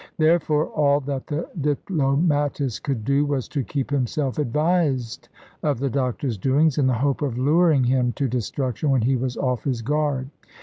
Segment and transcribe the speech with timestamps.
[0.17, 5.29] Therefore, all that the diplomatist could do was to keep himself advised
[5.61, 9.37] of the doctor's doings, in the hope of luring him to destruction when he was
[9.37, 10.31] off his guard.